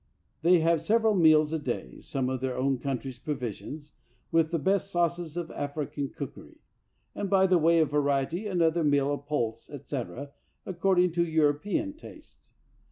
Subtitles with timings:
[0.41, 3.91] They have several meals a day— some of their own country' provis ions,
[4.31, 6.57] with the best sauces of African cookery;
[7.13, 10.31] and by the way of variety, another meal of pulse, etc,
[10.65, 12.51] according to European taste.